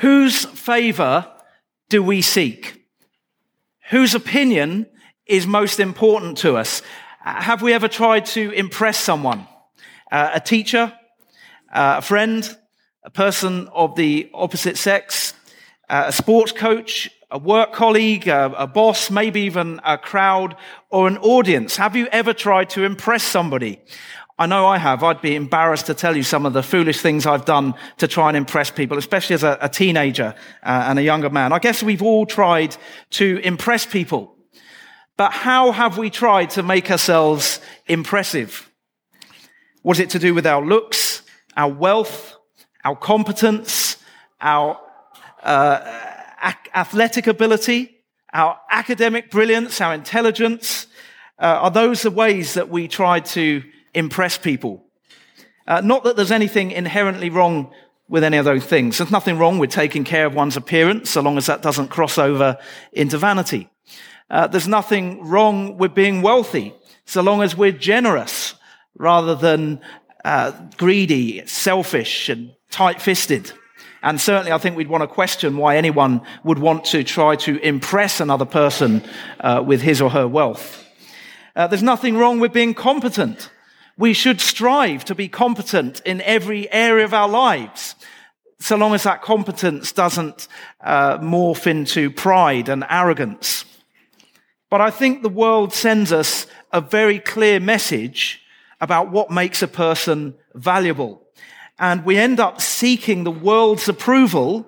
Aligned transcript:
Whose 0.00 0.46
favor 0.46 1.26
do 1.90 2.02
we 2.02 2.22
seek? 2.22 2.86
Whose 3.90 4.14
opinion 4.14 4.86
is 5.26 5.46
most 5.46 5.78
important 5.78 6.38
to 6.38 6.56
us? 6.56 6.80
Have 7.22 7.60
we 7.60 7.74
ever 7.74 7.86
tried 7.86 8.24
to 8.26 8.50
impress 8.52 8.96
someone? 8.96 9.46
Uh, 10.10 10.30
a 10.32 10.40
teacher, 10.40 10.94
uh, 11.70 11.96
a 11.98 12.02
friend, 12.02 12.56
a 13.04 13.10
person 13.10 13.68
of 13.74 13.94
the 13.94 14.30
opposite 14.32 14.78
sex, 14.78 15.34
uh, 15.90 16.04
a 16.06 16.12
sports 16.12 16.52
coach, 16.52 17.10
a 17.30 17.36
work 17.36 17.74
colleague, 17.74 18.26
a, 18.26 18.46
a 18.56 18.66
boss, 18.66 19.10
maybe 19.10 19.42
even 19.42 19.82
a 19.84 19.98
crowd 19.98 20.56
or 20.88 21.08
an 21.08 21.18
audience. 21.18 21.76
Have 21.76 21.94
you 21.94 22.06
ever 22.06 22.32
tried 22.32 22.70
to 22.70 22.84
impress 22.84 23.22
somebody? 23.22 23.78
I 24.40 24.46
know 24.46 24.64
I 24.64 24.78
have. 24.78 25.02
I'd 25.04 25.20
be 25.20 25.36
embarrassed 25.36 25.84
to 25.86 25.94
tell 25.94 26.16
you 26.16 26.22
some 26.22 26.46
of 26.46 26.54
the 26.54 26.62
foolish 26.62 27.02
things 27.02 27.26
I've 27.26 27.44
done 27.44 27.74
to 27.98 28.08
try 28.08 28.28
and 28.28 28.38
impress 28.38 28.70
people, 28.70 28.96
especially 28.96 29.34
as 29.34 29.42
a, 29.42 29.58
a 29.60 29.68
teenager 29.68 30.34
uh, 30.62 30.84
and 30.86 30.98
a 30.98 31.02
younger 31.02 31.28
man. 31.28 31.52
I 31.52 31.58
guess 31.58 31.82
we've 31.82 32.00
all 32.00 32.24
tried 32.24 32.74
to 33.10 33.38
impress 33.44 33.84
people. 33.84 34.34
But 35.18 35.32
how 35.32 35.72
have 35.72 35.98
we 35.98 36.08
tried 36.08 36.48
to 36.50 36.62
make 36.62 36.90
ourselves 36.90 37.60
impressive? 37.86 38.70
Was 39.82 40.00
it 40.00 40.08
to 40.10 40.18
do 40.18 40.32
with 40.32 40.46
our 40.46 40.64
looks, 40.64 41.20
our 41.54 41.70
wealth, 41.70 42.34
our 42.82 42.96
competence, 42.96 43.98
our 44.40 44.80
uh, 45.42 45.80
athletic 46.74 47.26
ability, 47.26 47.94
our 48.32 48.58
academic 48.70 49.30
brilliance, 49.30 49.82
our 49.82 49.92
intelligence? 49.92 50.86
Uh, 51.38 51.58
are 51.60 51.70
those 51.70 52.00
the 52.00 52.10
ways 52.10 52.54
that 52.54 52.70
we 52.70 52.88
try 52.88 53.20
to 53.20 53.62
impress 53.94 54.38
people. 54.38 54.84
Uh, 55.66 55.80
not 55.80 56.04
that 56.04 56.16
there's 56.16 56.32
anything 56.32 56.70
inherently 56.70 57.30
wrong 57.30 57.70
with 58.08 58.24
any 58.24 58.36
of 58.36 58.44
those 58.44 58.64
things. 58.64 58.98
There's 58.98 59.10
nothing 59.10 59.38
wrong 59.38 59.58
with 59.58 59.70
taking 59.70 60.04
care 60.04 60.26
of 60.26 60.34
one's 60.34 60.56
appearance, 60.56 61.10
so 61.10 61.20
long 61.20 61.38
as 61.38 61.46
that 61.46 61.62
doesn't 61.62 61.88
cross 61.88 62.18
over 62.18 62.58
into 62.92 63.18
vanity. 63.18 63.68
Uh, 64.28 64.48
there's 64.48 64.68
nothing 64.68 65.24
wrong 65.24 65.78
with 65.78 65.94
being 65.94 66.22
wealthy, 66.22 66.74
so 67.04 67.22
long 67.22 67.42
as 67.42 67.56
we're 67.56 67.72
generous 67.72 68.54
rather 68.96 69.34
than 69.34 69.80
uh, 70.24 70.52
greedy, 70.76 71.46
selfish, 71.46 72.28
and 72.28 72.52
tight-fisted. 72.70 73.52
And 74.02 74.20
certainly, 74.20 74.52
I 74.52 74.58
think 74.58 74.76
we'd 74.76 74.88
want 74.88 75.02
to 75.02 75.06
question 75.06 75.56
why 75.56 75.76
anyone 75.76 76.22
would 76.42 76.58
want 76.58 76.86
to 76.86 77.04
try 77.04 77.36
to 77.36 77.58
impress 77.58 78.20
another 78.20 78.46
person 78.46 79.02
uh, 79.40 79.62
with 79.64 79.82
his 79.82 80.00
or 80.00 80.10
her 80.10 80.26
wealth. 80.26 80.84
Uh, 81.54 81.66
there's 81.66 81.82
nothing 81.82 82.16
wrong 82.16 82.40
with 82.40 82.52
being 82.52 82.74
competent. 82.74 83.50
We 84.00 84.14
should 84.14 84.40
strive 84.40 85.04
to 85.04 85.14
be 85.14 85.28
competent 85.28 86.00
in 86.06 86.22
every 86.22 86.72
area 86.72 87.04
of 87.04 87.12
our 87.12 87.28
lives, 87.28 87.94
so 88.58 88.74
long 88.76 88.94
as 88.94 89.02
that 89.02 89.20
competence 89.20 89.92
doesn't 89.92 90.48
uh, 90.80 91.18
morph 91.18 91.66
into 91.66 92.10
pride 92.10 92.70
and 92.70 92.82
arrogance. 92.88 93.66
But 94.70 94.80
I 94.80 94.90
think 94.90 95.20
the 95.20 95.28
world 95.28 95.74
sends 95.74 96.12
us 96.12 96.46
a 96.72 96.80
very 96.80 97.18
clear 97.18 97.60
message 97.60 98.40
about 98.80 99.10
what 99.10 99.30
makes 99.30 99.60
a 99.60 99.68
person 99.68 100.34
valuable. 100.54 101.20
And 101.78 102.02
we 102.02 102.16
end 102.16 102.40
up 102.40 102.62
seeking 102.62 103.24
the 103.24 103.30
world's 103.30 103.86
approval 103.86 104.64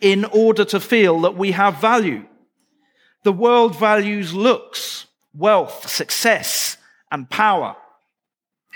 in 0.00 0.24
order 0.26 0.64
to 0.66 0.78
feel 0.78 1.22
that 1.22 1.36
we 1.36 1.50
have 1.50 1.80
value. 1.80 2.24
The 3.24 3.32
world 3.32 3.76
values 3.76 4.32
looks, 4.32 5.06
wealth, 5.34 5.90
success, 5.90 6.76
and 7.10 7.28
power. 7.28 7.74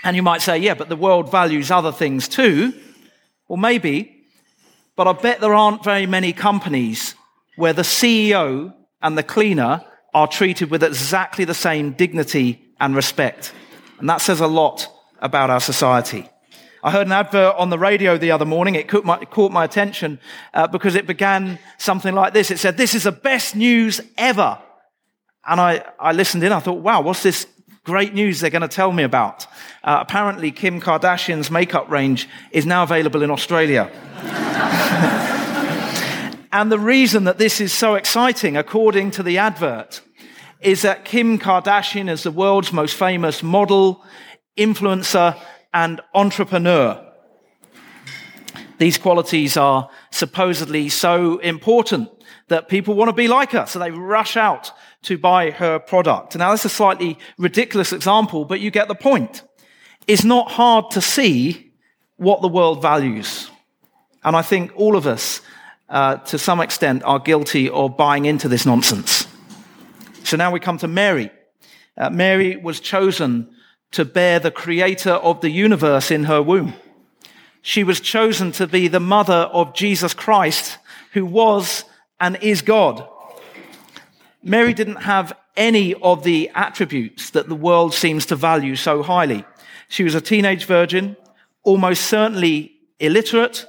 And 0.03 0.15
you 0.15 0.23
might 0.23 0.41
say, 0.41 0.57
yeah, 0.57 0.73
but 0.73 0.89
the 0.89 0.95
world 0.95 1.31
values 1.31 1.71
other 1.71 1.91
things 1.91 2.27
too. 2.27 2.73
Well, 3.47 3.57
maybe, 3.57 4.25
but 4.95 5.07
I 5.07 5.13
bet 5.13 5.41
there 5.41 5.53
aren't 5.53 5.83
very 5.83 6.05
many 6.05 6.33
companies 6.33 7.15
where 7.55 7.73
the 7.73 7.81
CEO 7.81 8.73
and 9.01 9.17
the 9.17 9.23
cleaner 9.23 9.81
are 10.13 10.27
treated 10.27 10.71
with 10.71 10.83
exactly 10.83 11.45
the 11.45 11.53
same 11.53 11.91
dignity 11.91 12.65
and 12.79 12.95
respect. 12.95 13.53
And 13.99 14.09
that 14.09 14.21
says 14.21 14.39
a 14.39 14.47
lot 14.47 14.87
about 15.19 15.49
our 15.49 15.59
society. 15.59 16.29
I 16.83 16.91
heard 16.91 17.07
an 17.07 17.13
advert 17.13 17.55
on 17.57 17.69
the 17.69 17.79
radio 17.79 18.17
the 18.17 18.31
other 18.31 18.45
morning. 18.45 18.75
It 18.75 18.87
caught 18.87 19.05
my, 19.05 19.17
caught 19.25 19.51
my 19.51 19.63
attention 19.63 20.19
uh, 20.53 20.67
because 20.67 20.95
it 20.95 21.07
began 21.07 21.57
something 21.77 22.13
like 22.13 22.33
this. 22.33 22.51
It 22.51 22.59
said, 22.59 22.77
this 22.77 22.93
is 22.93 23.03
the 23.03 23.11
best 23.11 23.55
news 23.55 24.01
ever. 24.17 24.59
And 25.47 25.59
I, 25.59 25.83
I 25.99 26.11
listened 26.11 26.43
in. 26.43 26.51
I 26.51 26.59
thought, 26.59 26.79
wow, 26.79 27.01
what's 27.01 27.23
this 27.23 27.47
great 27.85 28.13
news 28.13 28.41
they're 28.41 28.49
going 28.49 28.61
to 28.63 28.67
tell 28.67 28.91
me 28.91 29.03
about. 29.03 29.45
Uh, 29.83 29.99
apparently, 30.01 30.51
Kim 30.51 30.81
Kardashian's 30.81 31.49
makeup 31.49 31.89
range 31.89 32.27
is 32.51 32.65
now 32.65 32.83
available 32.83 33.21
in 33.21 33.31
Australia. 33.31 33.89
and 36.51 36.71
the 36.71 36.79
reason 36.79 37.25
that 37.25 37.37
this 37.37 37.61
is 37.61 37.71
so 37.71 37.95
exciting, 37.95 38.57
according 38.57 39.11
to 39.11 39.23
the 39.23 39.37
advert, 39.37 40.01
is 40.59 40.81
that 40.81 41.05
Kim 41.05 41.37
Kardashian 41.37 42.09
is 42.09 42.23
the 42.23 42.31
world's 42.31 42.73
most 42.73 42.95
famous 42.95 43.43
model, 43.43 44.03
influencer, 44.57 45.39
and 45.73 46.01
entrepreneur. 46.15 47.01
These 48.79 48.97
qualities 48.97 49.57
are 49.57 49.89
supposedly 50.11 50.89
so 50.89 51.37
important 51.37 52.09
that 52.47 52.69
people 52.69 52.93
want 52.93 53.09
to 53.09 53.13
be 53.13 53.27
like 53.27 53.51
her, 53.51 53.65
so 53.65 53.79
they 53.79 53.91
rush 53.91 54.37
out 54.37 54.71
to 55.03 55.17
buy 55.17 55.51
her 55.51 55.79
product. 55.79 56.35
Now, 56.35 56.51
that's 56.51 56.65
a 56.65 56.69
slightly 56.69 57.17
ridiculous 57.37 57.91
example, 57.91 58.45
but 58.45 58.59
you 58.59 58.71
get 58.71 58.87
the 58.87 58.95
point. 58.95 59.41
It's 60.07 60.23
not 60.23 60.51
hard 60.51 60.91
to 60.91 61.01
see 61.01 61.71
what 62.17 62.41
the 62.41 62.47
world 62.47 62.81
values. 62.81 63.49
And 64.23 64.35
I 64.35 64.41
think 64.41 64.71
all 64.75 64.95
of 64.95 65.07
us, 65.07 65.41
uh, 65.89 66.17
to 66.17 66.37
some 66.37 66.61
extent, 66.61 67.03
are 67.03 67.19
guilty 67.19 67.69
of 67.69 67.97
buying 67.97 68.25
into 68.25 68.47
this 68.47 68.65
nonsense. 68.65 69.27
So 70.23 70.37
now 70.37 70.51
we 70.51 70.59
come 70.59 70.77
to 70.79 70.87
Mary. 70.87 71.31
Uh, 71.97 72.09
Mary 72.09 72.57
was 72.57 72.79
chosen 72.79 73.49
to 73.91 74.05
bear 74.05 74.39
the 74.39 74.51
creator 74.51 75.11
of 75.11 75.41
the 75.41 75.49
universe 75.49 76.11
in 76.11 76.25
her 76.25 76.41
womb. 76.41 76.73
She 77.61 77.83
was 77.83 77.99
chosen 77.99 78.51
to 78.53 78.67
be 78.67 78.87
the 78.87 78.99
mother 78.99 79.49
of 79.51 79.73
Jesus 79.73 80.13
Christ, 80.13 80.77
who 81.13 81.25
was 81.25 81.83
and 82.19 82.37
is 82.41 82.61
God. 82.61 83.07
Mary 84.43 84.73
didn't 84.73 85.03
have 85.03 85.33
any 85.57 85.93
of 85.95 86.23
the 86.23 86.51
attributes 86.53 87.31
that 87.31 87.49
the 87.49 87.55
world 87.55 87.93
seems 87.93 88.25
to 88.27 88.35
value 88.35 88.75
so 88.75 89.01
highly. 89.01 89.45
She 89.87 90.03
was 90.03 90.15
a 90.15 90.21
teenage 90.21 90.65
virgin, 90.65 91.17
almost 91.63 92.05
certainly 92.05 92.73
illiterate. 92.99 93.65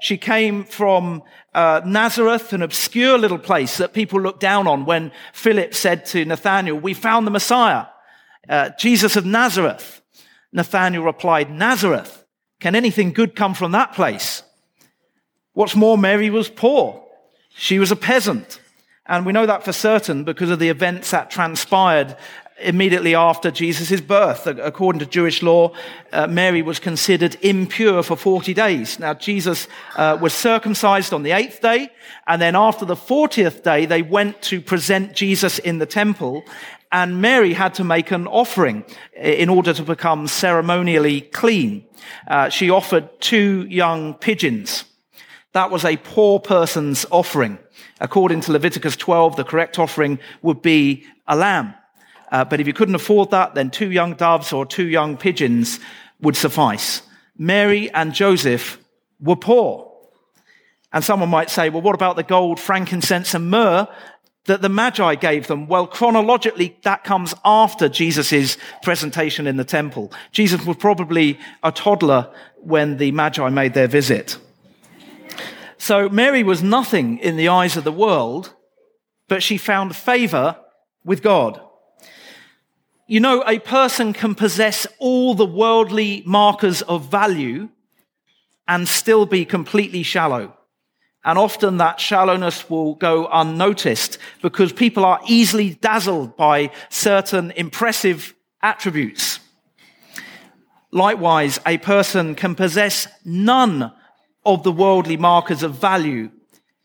She 0.00 0.16
came 0.16 0.64
from 0.64 1.22
uh, 1.54 1.80
Nazareth, 1.84 2.52
an 2.52 2.62
obscure 2.62 3.18
little 3.18 3.38
place 3.38 3.78
that 3.78 3.92
people 3.92 4.20
looked 4.20 4.40
down 4.40 4.66
on 4.66 4.84
when 4.84 5.12
Philip 5.32 5.74
said 5.74 6.06
to 6.06 6.24
Nathanael, 6.24 6.76
We 6.76 6.94
found 6.94 7.26
the 7.26 7.30
Messiah, 7.30 7.86
uh, 8.48 8.70
Jesus 8.78 9.16
of 9.16 9.24
Nazareth. 9.24 10.02
Nathanael 10.52 11.02
replied, 11.02 11.50
Nazareth. 11.50 12.24
Can 12.60 12.74
anything 12.74 13.12
good 13.12 13.36
come 13.36 13.54
from 13.54 13.72
that 13.72 13.92
place? 13.92 14.42
What's 15.52 15.76
more, 15.76 15.98
Mary 15.98 16.30
was 16.30 16.48
poor. 16.48 17.03
She 17.54 17.78
was 17.78 17.90
a 17.90 17.96
peasant. 17.96 18.60
And 19.06 19.26
we 19.26 19.32
know 19.32 19.46
that 19.46 19.64
for 19.64 19.72
certain 19.72 20.24
because 20.24 20.50
of 20.50 20.58
the 20.58 20.70
events 20.70 21.10
that 21.10 21.30
transpired 21.30 22.16
immediately 22.58 23.14
after 23.14 23.50
Jesus' 23.50 24.00
birth. 24.00 24.46
According 24.46 25.00
to 25.00 25.06
Jewish 25.06 25.42
law, 25.42 25.72
uh, 26.12 26.26
Mary 26.26 26.62
was 26.62 26.78
considered 26.78 27.36
impure 27.42 28.02
for 28.02 28.16
40 28.16 28.54
days. 28.54 28.98
Now, 28.98 29.14
Jesus 29.14 29.66
uh, 29.96 30.16
was 30.20 30.32
circumcised 30.32 31.12
on 31.12 31.22
the 31.22 31.32
eighth 31.32 31.60
day, 31.60 31.90
and 32.26 32.40
then 32.40 32.54
after 32.54 32.84
the 32.84 32.94
40th 32.94 33.62
day, 33.62 33.86
they 33.86 34.02
went 34.02 34.40
to 34.42 34.60
present 34.60 35.14
Jesus 35.14 35.58
in 35.58 35.78
the 35.78 35.86
temple, 35.86 36.44
and 36.92 37.20
Mary 37.20 37.54
had 37.54 37.74
to 37.74 37.84
make 37.84 38.12
an 38.12 38.28
offering 38.28 38.84
in 39.16 39.48
order 39.48 39.74
to 39.74 39.82
become 39.82 40.28
ceremonially 40.28 41.22
clean. 41.22 41.84
Uh, 42.28 42.48
she 42.48 42.70
offered 42.70 43.08
two 43.20 43.66
young 43.68 44.14
pigeons. 44.14 44.84
That 45.54 45.70
was 45.70 45.84
a 45.84 45.96
poor 45.96 46.40
person's 46.40 47.06
offering. 47.12 47.58
According 48.00 48.40
to 48.42 48.52
Leviticus 48.52 48.96
12, 48.96 49.36
the 49.36 49.44
correct 49.44 49.78
offering 49.78 50.18
would 50.42 50.62
be 50.62 51.06
a 51.28 51.36
lamb. 51.36 51.74
Uh, 52.32 52.44
but 52.44 52.60
if 52.60 52.66
you 52.66 52.72
couldn't 52.72 52.96
afford 52.96 53.30
that, 53.30 53.54
then 53.54 53.70
two 53.70 53.92
young 53.92 54.14
doves 54.14 54.52
or 54.52 54.66
two 54.66 54.88
young 54.88 55.16
pigeons 55.16 55.78
would 56.20 56.36
suffice. 56.36 57.02
Mary 57.38 57.88
and 57.92 58.12
Joseph 58.12 58.78
were 59.20 59.36
poor. 59.36 59.92
And 60.92 61.04
someone 61.04 61.28
might 61.28 61.50
say, 61.50 61.70
well, 61.70 61.82
what 61.82 61.94
about 61.94 62.16
the 62.16 62.24
gold, 62.24 62.58
frankincense, 62.58 63.32
and 63.32 63.48
myrrh 63.48 63.86
that 64.46 64.60
the 64.60 64.68
Magi 64.68 65.14
gave 65.14 65.46
them? 65.46 65.68
Well, 65.68 65.86
chronologically, 65.86 66.76
that 66.82 67.04
comes 67.04 67.32
after 67.44 67.88
Jesus' 67.88 68.56
presentation 68.82 69.46
in 69.46 69.56
the 69.56 69.64
temple. 69.64 70.12
Jesus 70.32 70.66
was 70.66 70.76
probably 70.78 71.38
a 71.62 71.70
toddler 71.70 72.32
when 72.56 72.96
the 72.96 73.12
Magi 73.12 73.48
made 73.50 73.74
their 73.74 73.88
visit. 73.88 74.36
So 75.84 76.08
Mary 76.08 76.42
was 76.42 76.62
nothing 76.62 77.18
in 77.18 77.36
the 77.36 77.48
eyes 77.48 77.76
of 77.76 77.84
the 77.84 77.92
world, 77.92 78.54
but 79.28 79.42
she 79.42 79.58
found 79.58 79.94
favor 79.94 80.56
with 81.04 81.22
God. 81.22 81.60
You 83.06 83.20
know, 83.20 83.44
a 83.46 83.58
person 83.58 84.14
can 84.14 84.34
possess 84.34 84.86
all 84.98 85.34
the 85.34 85.44
worldly 85.44 86.22
markers 86.24 86.80
of 86.80 87.10
value 87.10 87.68
and 88.66 88.88
still 88.88 89.26
be 89.26 89.44
completely 89.44 90.02
shallow. 90.02 90.56
And 91.22 91.38
often 91.38 91.76
that 91.76 92.00
shallowness 92.00 92.70
will 92.70 92.94
go 92.94 93.28
unnoticed 93.30 94.16
because 94.40 94.72
people 94.72 95.04
are 95.04 95.20
easily 95.28 95.74
dazzled 95.74 96.34
by 96.34 96.70
certain 96.88 97.50
impressive 97.50 98.32
attributes. 98.62 99.38
Likewise, 100.92 101.60
a 101.66 101.76
person 101.76 102.34
can 102.34 102.54
possess 102.54 103.06
none 103.22 103.92
of 104.44 104.62
the 104.62 104.72
worldly 104.72 105.16
markers 105.16 105.62
of 105.62 105.74
value, 105.74 106.30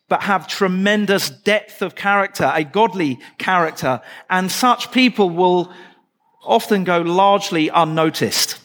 but 0.07 0.23
have 0.23 0.47
tremendous 0.47 1.29
depth 1.29 1.81
of 1.81 1.95
character, 1.95 2.51
a 2.53 2.63
godly 2.63 3.19
character. 3.37 4.01
And 4.29 4.51
such 4.51 4.91
people 4.91 5.29
will 5.29 5.71
often 6.43 6.83
go 6.83 7.01
largely 7.01 7.69
unnoticed. 7.69 8.59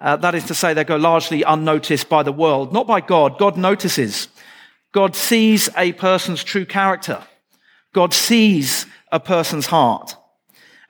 Uh, 0.00 0.16
that 0.16 0.34
is 0.34 0.44
to 0.44 0.54
say, 0.54 0.74
they 0.74 0.84
go 0.84 0.96
largely 0.96 1.42
unnoticed 1.42 2.08
by 2.08 2.22
the 2.22 2.32
world, 2.32 2.72
not 2.72 2.86
by 2.86 3.00
God. 3.00 3.38
God 3.38 3.56
notices. 3.56 4.28
God 4.92 5.16
sees 5.16 5.68
a 5.76 5.92
person's 5.92 6.44
true 6.44 6.64
character. 6.64 7.22
God 7.92 8.14
sees 8.14 8.86
a 9.10 9.18
person's 9.18 9.66
heart. 9.66 10.14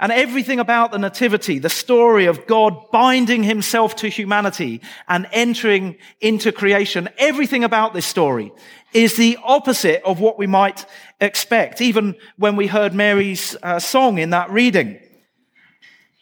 And 0.00 0.12
everything 0.12 0.61
about 0.61 0.93
the 0.93 0.99
Nativity, 0.99 1.59
the 1.59 1.69
story 1.69 2.27
of 2.27 2.47
God 2.47 2.91
binding 2.93 3.43
himself 3.43 3.97
to 3.97 4.09
humanity 4.09 4.81
and 5.09 5.27
entering 5.33 5.97
into 6.21 6.53
creation, 6.53 7.09
everything 7.19 7.65
about 7.65 7.95
this 7.95 8.06
story 8.06 8.53
is 8.93 9.17
the 9.17 9.39
opposite 9.43 10.03
of 10.05 10.21
what 10.21 10.39
we 10.39 10.47
might 10.47 10.87
expect. 11.21 11.81
Even 11.81 12.15
when 12.37 12.55
we 12.55 12.69
heard 12.69 12.95
Mary's 12.95 13.56
uh, 13.62 13.81
song 13.81 14.19
in 14.19 14.31
that 14.31 14.50
reading, 14.50 15.00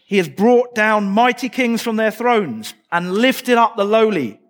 he 0.06 0.16
has 0.16 0.28
brought 0.28 0.74
down 0.74 1.10
mighty 1.10 1.48
kings 1.50 1.82
from 1.82 1.96
their 1.96 2.10
thrones 2.10 2.72
and 2.90 3.12
lifted 3.12 3.58
up 3.58 3.76
the 3.76 3.84
lowly. 3.84 4.40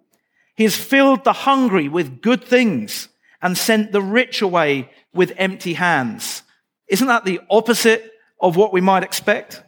He 0.54 0.64
has 0.64 0.76
filled 0.76 1.24
the 1.24 1.32
hungry 1.32 1.88
with 1.88 2.22
good 2.22 2.44
things 2.44 3.08
and 3.42 3.58
sent 3.58 3.90
the 3.90 4.02
rich 4.02 4.40
away 4.40 4.90
with 5.12 5.32
empty 5.36 5.74
hands. 5.74 6.42
Isn't 6.88 7.08
that 7.08 7.24
the 7.24 7.40
opposite 7.50 8.12
of 8.40 8.56
what 8.56 8.72
we 8.72 8.80
might 8.80 9.02
expect? 9.02 9.62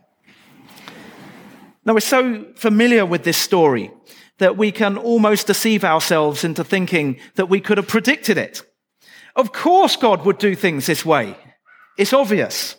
Now, 1.84 1.94
we're 1.94 2.00
so 2.00 2.46
familiar 2.54 3.06
with 3.06 3.24
this 3.24 3.38
story 3.38 3.90
that 4.38 4.56
we 4.56 4.70
can 4.72 4.96
almost 4.96 5.46
deceive 5.46 5.84
ourselves 5.84 6.44
into 6.44 6.62
thinking 6.62 7.18
that 7.34 7.48
we 7.48 7.60
could 7.60 7.78
have 7.78 7.88
predicted 7.88 8.38
it. 8.38 8.62
Of 9.34 9.52
course, 9.52 9.96
God 9.96 10.24
would 10.24 10.38
do 10.38 10.54
things 10.54 10.86
this 10.86 11.04
way. 11.04 11.36
It's 11.96 12.12
obvious. 12.12 12.76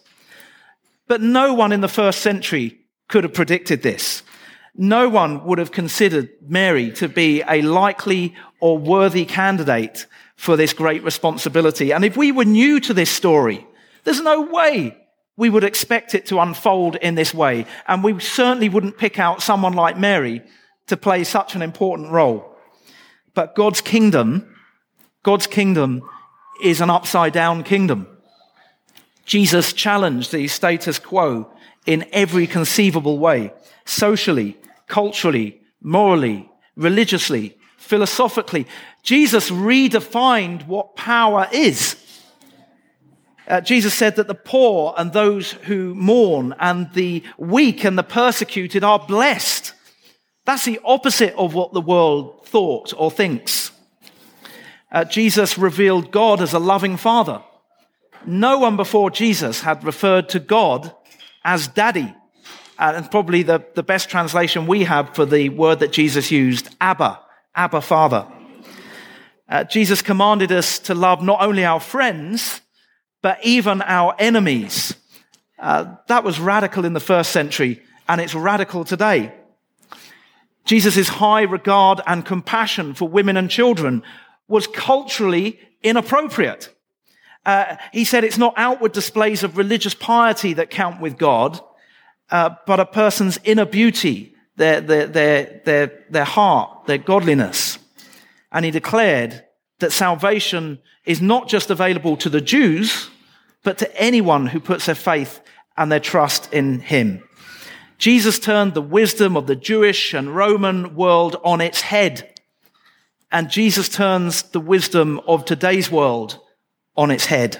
But 1.07 1.21
no 1.21 1.53
one 1.53 1.71
in 1.71 1.81
the 1.81 1.87
first 1.87 2.21
century 2.21 2.79
could 3.07 3.23
have 3.23 3.33
predicted 3.33 3.81
this. 3.81 4.23
No 4.75 5.09
one 5.09 5.43
would 5.45 5.57
have 5.57 5.71
considered 5.71 6.29
Mary 6.47 6.91
to 6.91 7.09
be 7.09 7.41
a 7.41 7.61
likely 7.61 8.35
or 8.61 8.77
worthy 8.77 9.25
candidate 9.25 10.05
for 10.35 10.55
this 10.55 10.71
great 10.71 11.03
responsibility. 11.03 11.91
And 11.91 12.05
if 12.05 12.15
we 12.15 12.31
were 12.31 12.45
new 12.45 12.79
to 12.81 12.93
this 12.93 13.09
story, 13.09 13.65
there's 14.03 14.21
no 14.21 14.41
way 14.41 14.95
we 15.39 15.49
would 15.49 15.63
expect 15.63 16.13
it 16.15 16.25
to 16.25 16.39
unfold 16.41 16.97
in 16.97 17.15
this 17.15 17.33
way. 17.33 17.65
And 17.87 18.03
we 18.03 18.19
certainly 18.19 18.67
wouldn't 18.67 18.97
pick 18.97 19.17
out 19.17 19.41
someone 19.41 19.71
like 19.71 19.97
Mary 19.97 20.43
to 20.87 20.97
play 20.97 21.23
such 21.23 21.55
an 21.55 21.61
important 21.61 22.11
role. 22.11 22.57
But 23.33 23.55
God's 23.55 23.79
kingdom, 23.79 24.53
God's 25.23 25.47
kingdom 25.47 26.01
is 26.61 26.81
an 26.81 26.89
upside 26.89 27.31
down 27.31 27.63
kingdom. 27.63 28.05
Jesus 29.25 29.71
challenged 29.71 30.33
the 30.33 30.49
status 30.49 30.99
quo 30.99 31.49
in 31.85 32.05
every 32.11 32.45
conceivable 32.45 33.17
way, 33.17 33.53
socially, 33.85 34.57
culturally, 34.87 35.61
morally, 35.81 36.51
religiously, 36.75 37.57
philosophically. 37.77 38.67
Jesus 39.03 39.49
redefined 39.49 40.67
what 40.67 40.97
power 40.97 41.47
is. 41.53 41.95
Uh, 43.49 43.59
Jesus 43.59 43.95
said 43.95 44.15
that 44.17 44.27
the 44.27 44.35
poor 44.35 44.93
and 44.95 45.11
those 45.11 45.53
who 45.53 45.95
mourn 45.95 46.53
and 46.59 46.93
the 46.93 47.23
weak 47.39 47.83
and 47.83 47.97
the 47.97 48.03
persecuted 48.03 48.83
are 48.83 48.99
blessed. 48.99 49.73
That's 50.45 50.65
the 50.65 50.79
opposite 50.83 51.33
of 51.33 51.55
what 51.55 51.73
the 51.73 51.81
world 51.81 52.45
thought 52.45 52.93
or 52.95 53.09
thinks. 53.09 53.71
Uh, 54.91 55.03
Jesus 55.03 55.57
revealed 55.57 56.11
God 56.11 56.41
as 56.41 56.53
a 56.53 56.59
loving 56.59 56.95
father. 56.95 57.41
No 58.25 58.59
one 58.59 58.75
before 58.75 59.09
Jesus 59.09 59.61
had 59.61 59.83
referred 59.83 60.29
to 60.29 60.39
God 60.39 60.93
as 61.43 61.67
daddy. 61.67 62.13
Uh, 62.77 62.93
and 62.95 63.11
probably 63.11 63.43
the, 63.43 63.65
the 63.73 63.83
best 63.83 64.09
translation 64.09 64.67
we 64.67 64.83
have 64.83 65.15
for 65.15 65.25
the 65.25 65.49
word 65.49 65.79
that 65.79 65.91
Jesus 65.91 66.31
used, 66.31 66.69
Abba, 66.79 67.19
Abba 67.55 67.81
Father. 67.81 68.27
Uh, 69.47 69.63
Jesus 69.63 70.03
commanded 70.03 70.51
us 70.51 70.77
to 70.79 70.93
love 70.93 71.23
not 71.23 71.41
only 71.41 71.65
our 71.65 71.79
friends, 71.79 72.61
but 73.21 73.39
even 73.43 73.81
our 73.81 74.15
enemies. 74.19 74.95
Uh, 75.57 75.95
that 76.07 76.23
was 76.23 76.39
radical 76.39 76.85
in 76.85 76.93
the 76.93 76.99
first 76.99 77.31
century, 77.31 77.81
and 78.07 78.21
it's 78.21 78.35
radical 78.35 78.85
today. 78.85 79.33
Jesus' 80.65 81.07
high 81.07 81.41
regard 81.41 82.01
and 82.05 82.25
compassion 82.25 82.93
for 82.93 83.09
women 83.09 83.37
and 83.37 83.49
children 83.49 84.03
was 84.47 84.67
culturally 84.67 85.59
inappropriate. 85.81 86.73
Uh, 87.45 87.77
he 87.91 88.05
said 88.05 88.23
it's 88.23 88.37
not 88.37 88.53
outward 88.57 88.91
displays 88.91 89.43
of 89.43 89.57
religious 89.57 89.95
piety 89.95 90.53
that 90.53 90.69
count 90.69 91.01
with 91.01 91.17
God, 91.17 91.59
uh, 92.29 92.51
but 92.67 92.79
a 92.79 92.85
person's 92.85 93.39
inner 93.43 93.65
beauty, 93.65 94.35
their, 94.57 94.81
their, 94.81 95.07
their, 95.07 95.61
their, 95.65 96.03
their 96.09 96.25
heart, 96.25 96.85
their 96.85 96.97
godliness. 96.97 97.79
And 98.51 98.65
he 98.65 98.71
declared 98.71 99.43
that 99.79 99.91
salvation 99.91 100.79
is 101.09 101.23
not 101.23 101.49
just 101.49 101.71
available 101.71 102.15
to 102.15 102.29
the 102.29 102.39
Jews, 102.39 103.09
but 103.63 103.79
to 103.79 103.99
anyone 103.99 104.45
who 104.45 104.59
puts 104.59 104.85
their 104.85 104.93
faith 104.93 105.41
and 105.75 105.91
their 105.91 105.99
trust 105.99 106.53
in 106.53 106.81
him. 106.81 107.23
Jesus 107.97 108.37
turned 108.37 108.75
the 108.75 108.81
wisdom 108.83 109.35
of 109.35 109.47
the 109.47 109.55
Jewish 109.55 110.13
and 110.13 110.35
Roman 110.35 110.95
world 110.95 111.35
on 111.43 111.61
its 111.61 111.81
head. 111.81 112.39
And 113.31 113.49
Jesus 113.49 113.89
turns 113.89 114.43
the 114.43 114.59
wisdom 114.59 115.19
of 115.25 115.45
today's 115.45 115.89
world 115.89 116.39
on 116.95 117.09
its 117.09 117.25
head. 117.25 117.59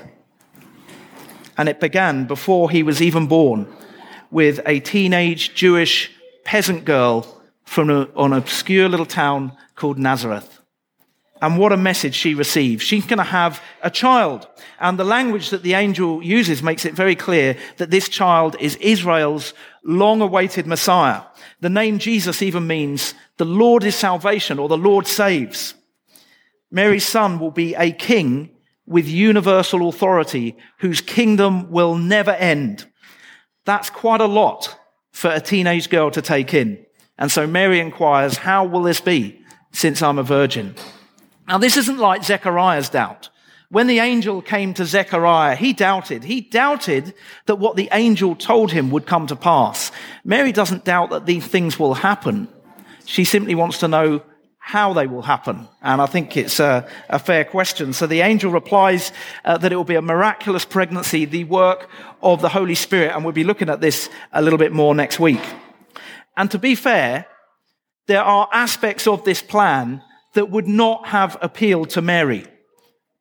And 1.58 1.68
it 1.68 1.80
began 1.80 2.26
before 2.26 2.70
he 2.70 2.84
was 2.84 3.02
even 3.02 3.26
born 3.26 3.68
with 4.30 4.60
a 4.68 4.80
teenage 4.80 5.56
Jewish 5.56 6.12
peasant 6.44 6.86
girl 6.86 7.42
from 7.66 7.90
an 7.90 8.34
obscure 8.34 8.88
little 8.88 9.08
town 9.08 9.58
called 9.76 9.98
Nazareth. 9.98 10.59
And 11.42 11.58
what 11.58 11.72
a 11.72 11.78
message 11.78 12.16
she 12.16 12.36
receives. 12.36 12.84
She's 12.84 13.06
going 13.06 13.18
to 13.18 13.24
have 13.24 13.62
a 13.82 13.90
child. 13.90 14.48
And 14.80 15.00
the 15.00 15.06
language 15.06 15.52
that 15.52 15.64
the 15.64 15.74
angel 15.74 16.22
uses 16.22 16.62
makes 16.62 16.86
it 16.86 16.94
very 16.94 17.16
clear 17.16 17.56
that 17.78 17.92
this 17.92 18.10
child 18.10 18.58
is 18.60 18.76
Israel's 18.78 19.54
long 19.84 20.22
awaited 20.22 20.68
Messiah. 20.68 21.22
The 21.62 21.70
name 21.70 22.00
Jesus 22.00 22.42
even 22.42 22.68
means 22.68 23.14
the 23.38 23.46
Lord 23.46 23.84
is 23.84 23.96
salvation 23.96 24.60
or 24.60 24.68
the 24.68 24.78
Lord 24.78 25.08
saves. 25.08 25.76
Mary's 26.72 27.08
son 27.08 27.40
will 27.40 27.52
be 27.52 27.74
a 27.76 27.92
king 27.92 28.50
with 28.86 29.08
universal 29.08 29.88
authority 29.88 30.58
whose 30.80 31.00
kingdom 31.00 31.72
will 31.72 31.96
never 31.96 32.32
end. 32.32 32.86
That's 33.66 33.90
quite 33.90 34.22
a 34.22 34.26
lot 34.26 34.78
for 35.12 35.30
a 35.30 35.40
teenage 35.40 35.90
girl 35.90 36.12
to 36.12 36.22
take 36.22 36.54
in. 36.54 36.86
And 37.18 37.32
so 37.32 37.46
Mary 37.46 37.80
inquires, 37.80 38.38
how 38.38 38.66
will 38.66 38.84
this 38.84 39.02
be 39.02 39.42
since 39.72 40.02
I'm 40.02 40.18
a 40.18 40.24
virgin? 40.24 40.76
Now, 41.50 41.58
this 41.58 41.78
isn't 41.78 41.98
like 41.98 42.24
Zechariah's 42.24 42.90
doubt. 42.90 43.30
When 43.70 43.88
the 43.88 43.98
angel 43.98 44.40
came 44.40 44.76
to 44.76 44.86
Zechariah, 44.86 45.56
he 45.56 45.74
doubted. 45.74 46.24
He 46.24 46.42
doubted 46.42 47.16
that 47.48 47.56
what 47.56 47.76
the 47.76 47.90
angel 47.92 48.36
told 48.36 48.72
him 48.72 48.92
would 48.92 49.08
come 49.08 49.26
to 49.28 49.36
pass. 49.36 49.92
Mary 50.24 50.52
doesn't 50.52 50.86
doubt 50.86 51.10
that 51.10 51.26
these 51.26 51.48
things 51.48 51.80
will 51.80 51.96
happen. 51.96 52.48
She 53.06 53.24
simply 53.24 53.56
wants 53.56 53.80
to 53.80 53.88
know 53.88 54.22
how 54.60 54.94
they 54.94 55.08
will 55.08 55.24
happen. 55.24 55.68
And 55.82 56.04
I 56.04 56.06
think 56.06 56.38
it's 56.38 56.60
a, 56.60 56.88
a 57.10 57.18
fair 57.18 57.46
question. 57.46 57.94
So 57.94 58.06
the 58.06 58.22
angel 58.22 58.52
replies 58.52 59.12
uh, 59.44 59.58
that 59.58 59.72
it 59.72 59.76
will 59.76 59.84
be 59.84 59.96
a 59.96 60.04
miraculous 60.04 60.66
pregnancy, 60.66 61.26
the 61.26 61.46
work 61.46 61.90
of 62.22 62.42
the 62.42 62.50
Holy 62.50 62.76
Spirit. 62.76 63.16
And 63.16 63.24
we'll 63.24 63.34
be 63.34 63.44
looking 63.44 63.70
at 63.70 63.82
this 63.82 64.08
a 64.32 64.44
little 64.44 64.60
bit 64.60 64.72
more 64.72 64.94
next 64.94 65.20
week. 65.20 65.42
And 66.38 66.52
to 66.52 66.60
be 66.60 66.76
fair, 66.76 67.26
there 68.06 68.24
are 68.24 68.48
aspects 68.54 69.08
of 69.08 69.26
this 69.26 69.42
plan 69.42 70.04
that 70.34 70.50
would 70.50 70.68
not 70.68 71.08
have 71.08 71.38
appealed 71.42 71.90
to 71.92 72.02
Mary. 72.02 72.46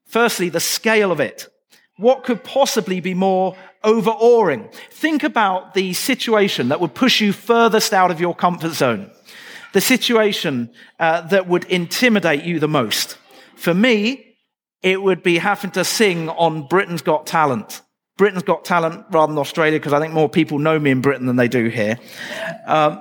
Firstly, 0.07 0.49
the 0.49 0.61
scale 0.61 1.13
of 1.13 1.21
it. 1.21 1.49
What 1.97 2.25
could 2.25 2.45
possibly 2.45 3.01
be 3.01 3.15
more 3.15 3.57
overawing? 3.83 4.69
Think 4.91 5.25
about 5.25 5.75
the 5.75 5.93
situation 5.93 6.69
that 6.69 6.81
would 6.81 6.95
push 6.95 7.21
you 7.21 7.33
furthest 7.33 7.93
out 7.93 8.11
of 8.11 8.21
your 8.21 8.35
comfort 8.35 8.73
zone 8.73 9.11
the 9.73 9.81
situation 9.81 10.71
uh, 10.99 11.23
that 11.29 11.47
would 11.47 11.65
intimidate 11.65 12.45
you 12.45 12.59
the 12.59 12.69
most? 12.69 13.19
For 13.57 13.75
me, 13.75 14.37
it 14.83 15.03
would 15.03 15.23
be 15.23 15.39
having 15.39 15.71
to 15.73 15.85
sing 15.85 16.29
on 16.29 16.67
Britain's 16.69 17.03
Got 17.03 17.27
Talent. 17.27 17.83
Britain's 18.17 18.43
Got 18.43 18.65
Talent 18.65 19.07
rather 19.11 19.33
than 19.33 19.39
Australia, 19.39 19.79
because 19.79 19.93
I 19.93 20.01
think 20.01 20.13
more 20.13 20.29
people 20.29 20.59
know 20.59 20.79
me 20.79 20.91
in 20.91 21.01
Britain 21.01 21.27
than 21.27 21.37
they 21.37 21.49
do 21.49 21.69
here. 21.69 21.99
Um, 22.67 23.01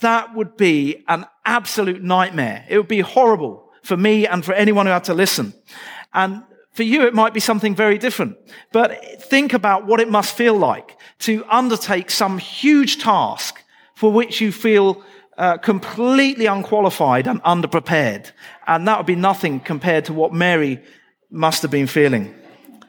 that 0.00 0.34
would 0.34 0.56
be 0.56 1.04
an 1.08 1.26
absolute 1.44 2.02
nightmare. 2.02 2.64
It 2.68 2.78
would 2.78 2.88
be 2.88 3.00
horrible 3.00 3.70
for 3.82 3.96
me 3.96 4.26
and 4.26 4.44
for 4.44 4.52
anyone 4.52 4.86
who 4.86 4.92
had 4.92 5.04
to 5.04 5.14
listen. 5.14 5.54
And 6.12 6.42
for 6.72 6.82
you, 6.82 7.06
it 7.06 7.14
might 7.14 7.32
be 7.32 7.40
something 7.40 7.74
very 7.74 7.98
different. 7.98 8.36
But 8.72 9.22
think 9.22 9.54
about 9.54 9.86
what 9.86 10.00
it 10.00 10.10
must 10.10 10.36
feel 10.36 10.56
like 10.56 10.98
to 11.20 11.44
undertake 11.48 12.10
some 12.10 12.38
huge 12.38 12.98
task 12.98 13.62
for 13.94 14.12
which 14.12 14.40
you 14.40 14.52
feel 14.52 15.02
uh, 15.38 15.56
completely 15.58 16.46
unqualified 16.46 17.26
and 17.26 17.42
underprepared. 17.42 18.30
And 18.66 18.86
that 18.88 18.98
would 18.98 19.06
be 19.06 19.16
nothing 19.16 19.60
compared 19.60 20.04
to 20.06 20.12
what 20.12 20.32
Mary 20.32 20.82
must 21.30 21.62
have 21.62 21.70
been 21.70 21.86
feeling. 21.86 22.34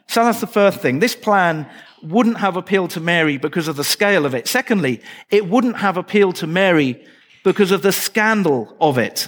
So 0.07 0.23
that's 0.23 0.41
the 0.41 0.47
first 0.47 0.79
thing. 0.79 0.99
This 0.99 1.15
plan 1.15 1.69
wouldn't 2.03 2.37
have 2.37 2.57
appealed 2.57 2.91
to 2.91 2.99
Mary 2.99 3.37
because 3.37 3.67
of 3.67 3.75
the 3.75 3.83
scale 3.83 4.25
of 4.25 4.35
it. 4.35 4.47
Secondly, 4.47 5.01
it 5.29 5.47
wouldn't 5.47 5.77
have 5.77 5.97
appealed 5.97 6.35
to 6.37 6.47
Mary 6.47 7.03
because 7.43 7.71
of 7.71 7.81
the 7.81 7.91
scandal 7.91 8.75
of 8.79 8.97
it. 8.97 9.27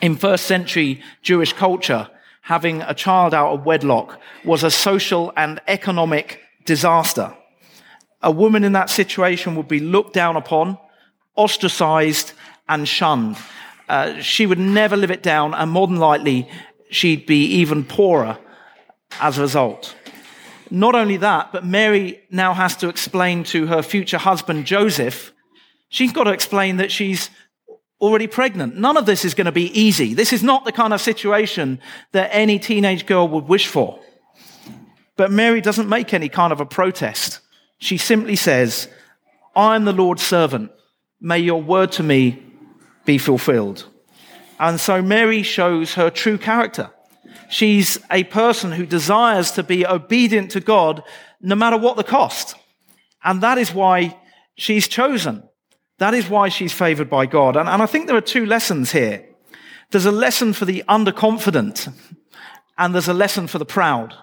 In 0.00 0.16
first 0.16 0.46
century 0.46 1.02
Jewish 1.22 1.52
culture, 1.52 2.08
having 2.42 2.82
a 2.82 2.94
child 2.94 3.34
out 3.34 3.52
of 3.52 3.64
wedlock 3.64 4.18
was 4.44 4.62
a 4.62 4.70
social 4.70 5.32
and 5.36 5.60
economic 5.68 6.40
disaster. 6.64 7.34
A 8.22 8.30
woman 8.30 8.64
in 8.64 8.72
that 8.72 8.90
situation 8.90 9.54
would 9.54 9.68
be 9.68 9.80
looked 9.80 10.14
down 10.14 10.36
upon, 10.36 10.78
ostracized, 11.36 12.32
and 12.68 12.86
shunned. 12.86 13.36
Uh, 13.88 14.20
she 14.20 14.46
would 14.46 14.58
never 14.58 14.96
live 14.96 15.10
it 15.10 15.22
down, 15.22 15.54
and 15.54 15.70
more 15.70 15.86
than 15.86 15.96
likely, 15.96 16.48
she'd 16.90 17.26
be 17.26 17.44
even 17.44 17.84
poorer 17.84 18.38
as 19.20 19.38
a 19.38 19.40
result. 19.40 19.94
Not 20.70 20.94
only 20.94 21.16
that, 21.18 21.52
but 21.52 21.64
Mary 21.64 22.20
now 22.30 22.54
has 22.54 22.76
to 22.76 22.88
explain 22.88 23.44
to 23.44 23.66
her 23.66 23.82
future 23.82 24.18
husband, 24.18 24.66
Joseph, 24.66 25.32
she's 25.88 26.12
got 26.12 26.24
to 26.24 26.30
explain 26.30 26.76
that 26.76 26.92
she's 26.92 27.30
already 28.00 28.26
pregnant. 28.26 28.76
None 28.76 28.96
of 28.96 29.04
this 29.04 29.24
is 29.24 29.34
going 29.34 29.46
to 29.46 29.52
be 29.52 29.78
easy. 29.78 30.14
This 30.14 30.32
is 30.32 30.42
not 30.42 30.64
the 30.64 30.72
kind 30.72 30.94
of 30.94 31.00
situation 31.00 31.80
that 32.12 32.30
any 32.32 32.58
teenage 32.58 33.04
girl 33.06 33.28
would 33.28 33.46
wish 33.46 33.66
for. 33.66 33.98
But 35.16 35.30
Mary 35.30 35.60
doesn't 35.60 35.88
make 35.88 36.14
any 36.14 36.28
kind 36.28 36.52
of 36.52 36.60
a 36.60 36.66
protest. 36.66 37.40
She 37.78 37.98
simply 37.98 38.36
says, 38.36 38.88
I 39.54 39.74
am 39.74 39.84
the 39.84 39.92
Lord's 39.92 40.22
servant. 40.22 40.70
May 41.20 41.40
your 41.40 41.60
word 41.60 41.92
to 41.92 42.02
me 42.02 42.42
be 43.04 43.18
fulfilled. 43.18 43.86
And 44.58 44.78
so 44.80 45.02
Mary 45.02 45.42
shows 45.42 45.94
her 45.94 46.10
true 46.10 46.38
character. 46.38 46.90
She's 47.48 47.98
a 48.10 48.24
person 48.24 48.72
who 48.72 48.86
desires 48.86 49.50
to 49.52 49.62
be 49.62 49.86
obedient 49.86 50.52
to 50.52 50.60
God 50.60 51.02
no 51.40 51.54
matter 51.54 51.76
what 51.76 51.96
the 51.96 52.04
cost. 52.04 52.54
And 53.24 53.42
that 53.42 53.58
is 53.58 53.74
why 53.74 54.16
she's 54.56 54.88
chosen. 54.88 55.42
That 55.98 56.14
is 56.14 56.28
why 56.28 56.48
she's 56.48 56.72
favored 56.72 57.10
by 57.10 57.26
God. 57.26 57.56
And, 57.56 57.68
and 57.68 57.82
I 57.82 57.86
think 57.86 58.06
there 58.06 58.16
are 58.16 58.22
two 58.22 58.46
lessons 58.46 58.92
here. 58.92 59.26
There's 59.90 60.06
a 60.06 60.12
lesson 60.12 60.52
for 60.52 60.64
the 60.64 60.84
underconfident 60.88 61.92
and 62.78 62.94
there's 62.94 63.08
a 63.08 63.14
lesson 63.14 63.46
for 63.46 63.58
the 63.58 63.66
proud. 63.66 64.14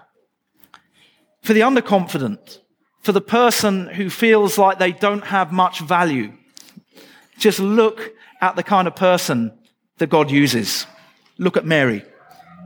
For 1.42 1.52
the 1.52 1.60
underconfident, 1.60 2.58
for 3.02 3.12
the 3.12 3.20
person 3.20 3.86
who 3.86 4.10
feels 4.10 4.58
like 4.58 4.78
they 4.78 4.92
don't 4.92 5.24
have 5.24 5.52
much 5.52 5.80
value, 5.80 6.32
just 7.38 7.60
look 7.60 8.12
at 8.40 8.56
the 8.56 8.62
kind 8.62 8.88
of 8.88 8.96
person 8.96 9.56
that 9.98 10.08
God 10.08 10.30
uses. 10.30 10.86
Look 11.38 11.56
at 11.56 11.64
Mary 11.64 12.04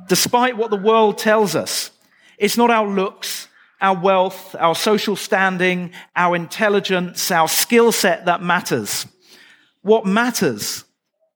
despite 0.09 0.57
what 0.57 0.71
the 0.71 0.77
world 0.77 1.19
tells 1.19 1.55
us. 1.55 1.91
It's 2.39 2.57
not 2.57 2.71
our 2.71 2.87
looks, 2.87 3.49
our 3.81 3.99
wealth, 3.99 4.55
our 4.59 4.75
social 4.75 5.17
standing, 5.17 5.93
our 6.15 6.37
intelligence, 6.37 7.31
our 7.31 7.49
skill 7.49 7.93
set 7.93 8.27
that 8.27 8.43
matters. 8.43 9.07
What 9.83 10.07
matters 10.07 10.85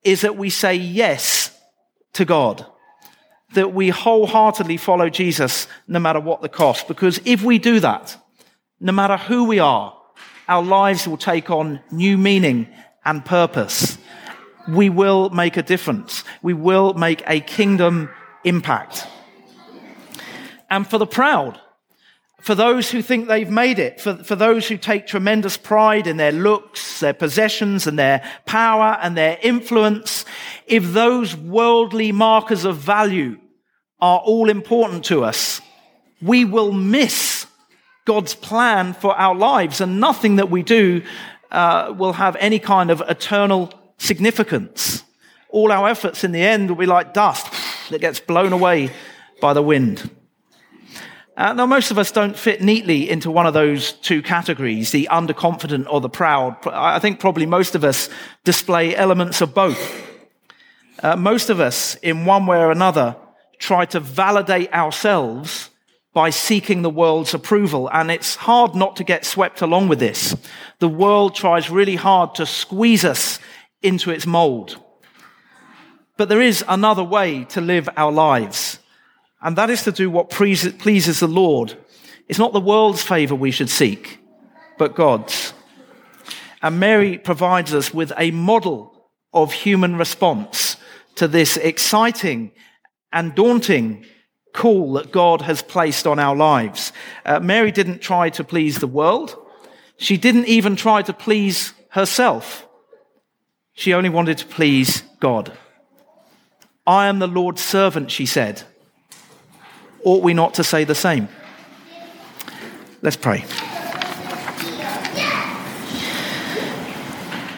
is 0.05 0.21
that 0.21 0.37
we 0.37 0.51
say 0.51 0.75
yes 0.75 1.51
to 2.13 2.25
God, 2.25 2.65
that 3.55 3.75
we 3.75 3.89
wholeheartedly 3.89 4.77
follow 4.77 5.11
Jesus 5.11 5.67
no 5.89 5.99
matter 5.99 6.21
what 6.21 6.43
the 6.43 6.49
cost. 6.49 6.87
Because 6.87 7.21
if 7.25 7.43
we 7.43 7.59
do 7.59 7.81
that, 7.81 8.17
no 8.79 8.93
matter 8.93 9.17
who 9.17 9.45
we 9.45 9.59
are, 9.59 9.97
our 10.49 10.63
lives 10.63 11.09
will 11.09 11.17
take 11.17 11.51
on 11.51 11.81
new 11.91 12.17
meaning 12.17 12.69
and 13.05 13.25
purpose. 13.25 13.99
We 14.69 14.91
will 14.91 15.31
make 15.31 15.57
a 15.57 15.63
difference. 15.63 16.23
We 16.43 16.55
will 16.55 16.95
make 16.95 17.23
a 17.27 17.41
kingdom 17.41 18.11
impact. 18.47 19.07
And 20.71 20.87
for 20.87 20.99
the 20.99 21.07
proud, 21.07 21.61
for 22.41 22.55
those 22.55 22.91
who 22.91 23.03
think 23.03 23.27
they've 23.27 23.51
made 23.51 23.79
it, 23.79 24.01
for, 24.01 24.15
for 24.17 24.37
those 24.37 24.69
who 24.69 24.77
take 24.77 25.07
tremendous 25.07 25.57
pride 25.57 26.07
in 26.07 26.17
their 26.17 26.33
looks, 26.33 27.01
their 27.01 27.13
possessions, 27.13 27.87
and 27.87 27.99
their 27.99 28.23
power 28.47 28.97
and 29.03 29.17
their 29.17 29.39
influence, 29.43 30.25
if 30.67 30.93
those 30.93 31.37
worldly 31.37 32.13
markers 32.13 32.65
of 32.65 32.77
value 32.77 33.39
are 34.01 34.21
all 34.21 34.49
important 34.49 35.05
to 35.07 35.25
us, 35.25 35.61
we 36.23 36.45
will 36.45 36.73
miss 36.73 37.47
God's 38.05 38.37
plan 38.37 38.95
for 38.95 39.17
our 39.17 39.35
lives, 39.35 39.81
and 39.81 39.99
nothing 39.99 40.37
that 40.37 40.49
we 40.49 40.63
do 40.63 41.03
uh, 41.51 41.93
will 41.97 42.13
have 42.13 42.37
any 42.37 42.61
kind 42.61 42.91
of 42.91 43.03
eternal 43.09 43.73
significance. 43.99 45.03
All 45.49 45.73
our 45.73 45.89
efforts 45.89 46.23
in 46.23 46.31
the 46.31 46.43
end 46.43 46.69
will 46.69 46.77
be 46.77 46.87
like 46.87 47.13
dust 47.13 47.53
that 47.91 48.01
gets 48.01 48.21
blown 48.21 48.53
away 48.53 48.91
by 49.41 49.53
the 49.53 49.63
wind. 49.63 50.11
Uh, 51.37 51.53
now, 51.53 51.67
most 51.67 51.91
of 51.91 51.99
us 51.99 52.11
don't 52.11 52.37
fit 52.37 52.63
neatly 52.63 53.11
into 53.11 53.31
one 53.31 53.47
of 53.47 53.53
those 53.53 53.93
two 53.93 54.23
categories, 54.23 54.91
the 54.91 55.07
underconfident 55.11 55.87
or 55.91 56.01
the 56.01 56.09
proud. 56.09 56.57
I 56.67 56.99
think 56.99 57.21
probably 57.21 57.45
most 57.45 57.75
of 57.75 57.85
us 57.85 58.09
display 58.45 58.97
elements 58.97 59.43
of 59.43 59.53
both. 59.53 60.03
Uh, 61.03 61.15
most 61.15 61.51
of 61.51 61.61
us, 61.61 61.95
in 61.97 62.25
one 62.25 62.47
way 62.47 62.57
or 62.57 62.71
another, 62.71 63.17
try 63.59 63.85
to 63.85 64.01
validate 64.01 64.73
ourselves 64.73 65.69
by 66.15 66.31
seeking 66.31 66.81
the 66.81 66.89
world's 66.89 67.35
approval. 67.35 67.91
And 67.93 68.11
it's 68.11 68.37
hard 68.37 68.75
not 68.75 68.97
to 68.97 69.05
get 69.05 69.27
swept 69.27 69.61
along 69.61 69.89
with 69.89 69.99
this. 69.99 70.35
The 70.79 70.89
world 70.89 71.35
tries 71.35 71.69
really 71.69 71.97
hard 71.97 72.35
to 72.37 72.47
squeeze 72.47 73.05
us 73.05 73.39
into 73.83 74.11
its 74.11 74.27
mold. 74.27 74.83
But 76.17 76.29
there 76.29 76.41
is 76.41 76.65
another 76.67 77.05
way 77.05 77.45
to 77.45 77.61
live 77.61 77.89
our 77.97 78.13
lives, 78.13 78.79
and 79.43 79.57
that 79.57 79.71
is 79.71 79.83
to 79.83 79.93
do 79.93 80.11
what 80.11 80.31
pleases 80.31 81.21
the 81.21 81.29
Lord. 81.29 81.77
It's 82.29 82.39
not 82.39 82.53
the 82.53 82.61
world's 82.61 83.03
favor 83.03 83.35
we 83.35 83.51
should 83.51 83.71
seek, 83.71 84.19
but 84.79 84.95
God's. 84.95 85.53
And 86.63 86.81
Mary 86.81 87.19
provides 87.19 87.75
us 87.75 87.93
with 87.93 88.13
a 88.17 88.31
model 88.31 89.09
of 89.33 89.53
human 89.53 89.97
response 89.97 90.77
to 91.17 91.29
this 91.29 91.57
exciting 91.59 92.53
and 93.13 93.35
daunting 93.35 94.05
call 94.55 94.95
that 94.95 95.13
God 95.13 95.43
has 95.43 95.63
placed 95.63 96.07
on 96.07 96.19
our 96.19 96.35
lives. 96.35 96.93
Uh, 97.25 97.41
Mary 97.41 97.71
didn't 97.71 98.01
try 98.01 98.31
to 98.31 98.43
please 98.43 98.79
the 98.79 98.87
world. 98.87 99.37
She 99.99 100.17
didn't 100.17 100.47
even 100.47 100.77
try 100.77 101.03
to 101.03 101.13
please 101.13 101.75
herself. 101.91 102.67
She 103.75 103.93
only 103.93 104.09
wanted 104.09 104.39
to 104.39 104.47
please 104.47 105.03
God. 105.21 105.53
I 106.87 107.09
am 107.09 107.19
the 107.19 107.27
Lord's 107.27 107.63
servant, 107.63 108.13
she 108.13 108.27
said. 108.27 108.63
Ought 110.05 110.23
we 110.23 110.35
not 110.35 110.55
to 110.55 110.65
say 110.65 110.85
the 110.85 110.95
same? 110.95 111.29
Let's 113.03 113.17
pray. 113.17 113.45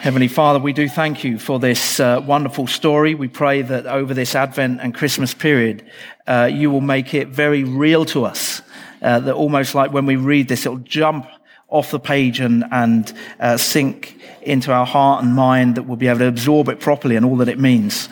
Heavenly 0.01 0.29
Father, 0.29 0.57
we 0.59 0.73
do 0.73 0.89
thank 0.89 1.23
you 1.23 1.37
for 1.37 1.59
this 1.59 1.99
uh, 1.99 2.23
wonderful 2.25 2.65
story. 2.65 3.13
We 3.13 3.27
pray 3.27 3.61
that 3.61 3.85
over 3.85 4.15
this 4.15 4.33
Advent 4.33 4.79
and 4.81 4.95
Christmas 4.95 5.35
period, 5.35 5.85
uh, 6.25 6.49
you 6.51 6.71
will 6.71 6.81
make 6.81 7.13
it 7.13 7.27
very 7.27 7.63
real 7.63 8.05
to 8.05 8.25
us. 8.25 8.63
Uh, 9.01 9.19
that 9.19 9.35
almost 9.35 9.75
like 9.75 9.93
when 9.93 10.07
we 10.07 10.15
read 10.15 10.47
this, 10.47 10.65
it'll 10.65 10.79
jump 10.79 11.27
off 11.67 11.91
the 11.91 11.99
page 11.99 12.39
and, 12.39 12.65
and 12.71 13.13
uh, 13.39 13.57
sink 13.57 14.19
into 14.41 14.73
our 14.73 14.85
heart 14.85 15.23
and 15.23 15.35
mind, 15.35 15.75
that 15.75 15.83
we'll 15.83 15.97
be 15.97 16.07
able 16.07 16.19
to 16.19 16.27
absorb 16.27 16.67
it 16.69 16.79
properly 16.79 17.15
and 17.15 17.25
all 17.25 17.35
that 17.35 17.47
it 17.47 17.59
means. 17.59 18.09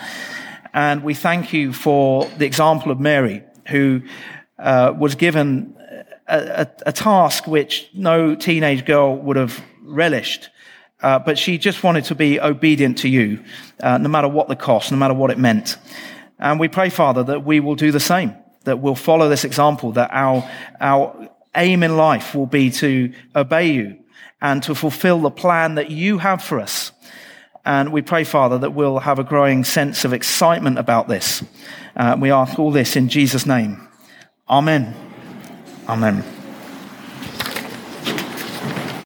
And 0.78 1.04
we 1.04 1.16
thank 1.16 1.54
you 1.54 1.74
for 1.74 2.26
the 2.38 2.46
example 2.46 2.92
of 2.92 3.00
Mary, 3.00 3.42
who 3.68 4.04
uh, 4.60 4.94
was 4.96 5.16
given 5.16 5.76
a, 6.28 6.38
a, 6.38 6.68
a, 6.86 6.92
task 6.92 7.48
which 7.48 7.90
no 7.96 8.36
teenage 8.36 8.86
girl 8.86 9.18
would 9.18 9.38
have 9.38 9.60
relished. 9.82 10.50
Uh, 11.02 11.18
but 11.18 11.40
she 11.40 11.58
just 11.58 11.82
wanted 11.84 12.06
to 12.06 12.14
be 12.14 12.40
obedient 12.40 13.00
to 13.00 13.10
you, 13.10 13.44
uh, 13.80 13.98
no 13.98 14.08
matter 14.08 14.28
what 14.28 14.50
the 14.50 14.56
cost, 14.56 14.92
no 14.92 15.00
matter 15.00 15.16
what 15.16 15.32
it 15.32 15.40
meant. 15.40 15.78
And 16.38 16.60
we 16.60 16.68
pray, 16.68 16.92
Father, 16.92 17.24
that 17.24 17.44
we 17.44 17.60
will 17.60 17.74
do 17.74 17.92
the 17.92 18.00
same, 18.00 18.36
that 18.66 18.78
we'll 18.78 18.94
follow 18.94 19.30
this 19.30 19.46
example, 19.46 19.94
that 19.94 20.12
our, 20.14 20.48
our 20.80 21.28
aim 21.56 21.82
in 21.82 21.98
life 21.98 22.36
will 22.36 22.46
be 22.46 22.70
to 22.70 23.12
obey 23.36 23.72
you 23.72 23.98
and 24.42 24.62
to 24.62 24.76
fulfill 24.76 25.22
the 25.22 25.32
plan 25.32 25.74
that 25.74 25.90
you 25.90 26.20
have 26.20 26.44
for 26.44 26.60
us. 26.60 26.92
And 27.68 27.92
we 27.92 28.02
pray, 28.02 28.24
Father, 28.24 28.58
that 28.60 28.72
we'll 28.72 29.00
have 29.00 29.20
a 29.20 29.26
growing 29.26 29.66
sense 29.66 30.06
of 30.06 30.14
excitement 30.14 30.80
about 30.80 31.10
this. 31.10 31.44
Uh, 31.98 32.16
we 32.18 32.32
ask 32.32 32.58
all 32.58 32.72
this 32.72 32.96
in 32.96 33.10
Jesus' 33.10 33.46
name. 33.46 33.86
Amen. 34.48 34.96
Amen. 35.90 36.37